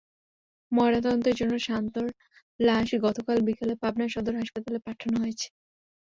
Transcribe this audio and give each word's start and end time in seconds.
ময়নাতদন্তের 0.71 1.35
জন্য 1.39 1.53
শান্তর 1.67 2.05
লাশ 2.59 2.89
গতকাল 3.05 3.37
বিকেলে 3.47 3.73
পাবনা 3.81 4.05
সদর 4.09 4.33
হাসপাতালে 4.41 4.79
পাঠানো 4.87 5.15
হয়েছে। 5.21 5.47